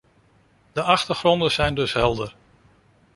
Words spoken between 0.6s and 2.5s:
De achtergronden zijn dus helder.